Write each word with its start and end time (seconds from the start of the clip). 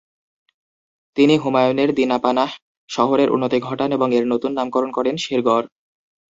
তিনি 1.17 1.35
হুমায়ুনের 1.37 1.89
"দিনা-পানাহ" 1.93 2.49
শহরের 2.89 3.29
উন্নতি 3.31 3.57
ঘটান 3.59 3.89
এবং 3.91 4.09
এর 4.13 4.25
নতুন 4.27 4.51
নামকরণ 4.53 4.89
করেন 4.91 5.15
শেরগড়। 5.17 5.65